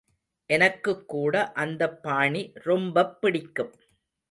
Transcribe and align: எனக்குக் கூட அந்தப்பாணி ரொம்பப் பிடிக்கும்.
எனக்குக் 0.49 1.07
கூட 1.07 1.51
அந்தப்பாணி 1.55 2.51
ரொம்பப் 2.63 3.21
பிடிக்கும். 3.21 3.73